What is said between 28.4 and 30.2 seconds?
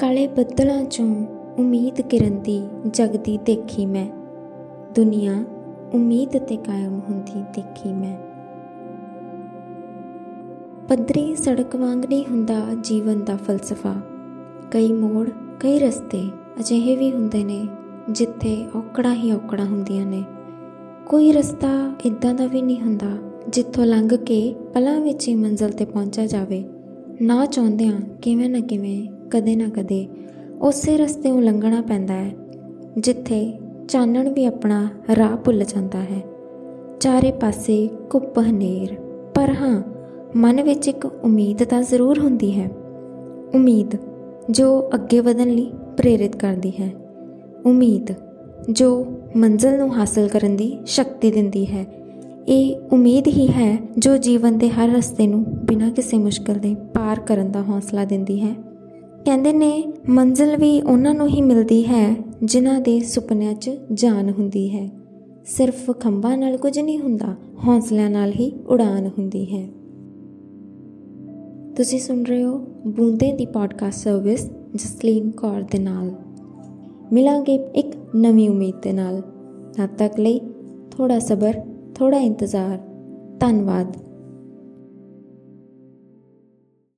ਨਾ ਕਿਵੇਂ ਕਦੇ ਨਾ ਕਦੇ